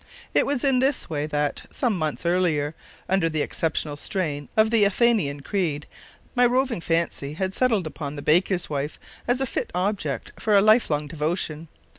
It 0.33 0.47
was 0.47 0.63
in 0.63 0.79
this 0.79 1.11
way 1.11 1.27
that, 1.27 1.61
some 1.69 1.95
months 1.95 2.25
earlier, 2.25 2.73
under 3.07 3.29
the 3.29 3.43
exceptional 3.43 3.95
strain 3.95 4.49
of 4.57 4.71
the 4.71 4.83
Athanasian 4.83 5.41
Creed, 5.41 5.85
my 6.33 6.43
roving 6.43 6.81
fancy 6.81 7.33
had 7.33 7.53
settled 7.53 7.85
upon 7.85 8.15
the 8.15 8.23
baker's 8.23 8.67
wife 8.67 8.99
as 9.27 9.39
a 9.41 9.45
fit 9.45 9.69
object 9.75 10.31
for 10.41 10.55
a 10.55 10.59
life 10.61 10.89
long 10.89 11.05
devotion. 11.05 11.67